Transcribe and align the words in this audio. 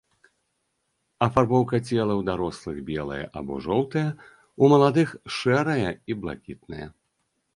Афарбоўка 1.25 1.75
цела 1.89 2.13
ў 2.13 2.21
дарослых 2.29 2.77
белая 2.89 3.21
або 3.41 3.59
жоўтая, 3.67 4.05
у 4.63 4.69
маладых 4.75 5.09
шэрая 5.39 5.89
і 6.13 6.17
блакітная. 6.25 6.87